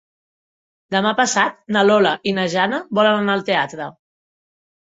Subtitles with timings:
[0.95, 3.93] Demà passat na Lola i na Jana volen anar al teatre.